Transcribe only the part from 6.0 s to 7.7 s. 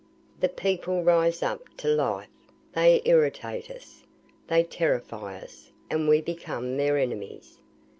we become their enemies.